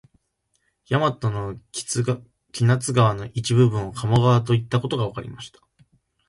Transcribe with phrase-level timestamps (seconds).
[0.89, 5.59] 大和の木津川の一部分を鴨川といったことがわかりました